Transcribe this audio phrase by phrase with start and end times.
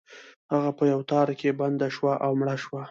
[0.53, 2.79] هغه په یو تار کې بنده شوه او مړه شوه.